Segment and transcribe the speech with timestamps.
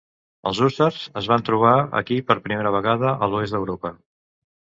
[0.51, 3.95] Els hússars es van trobar aquí per primera vegada a l'oest d'Europa.